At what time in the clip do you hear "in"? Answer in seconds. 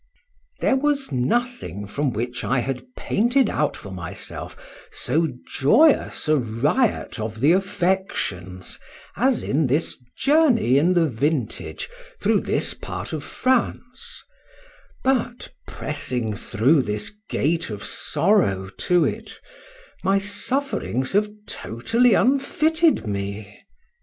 9.43-9.67, 10.79-10.95